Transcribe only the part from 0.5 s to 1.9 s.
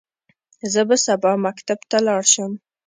زه به سبا مکتب